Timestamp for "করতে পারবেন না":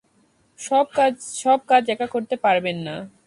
2.07-2.95